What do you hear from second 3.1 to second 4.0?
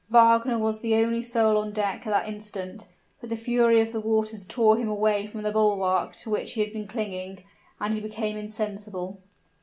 but the fury of the